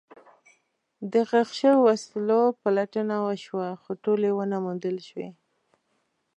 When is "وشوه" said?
3.27-3.67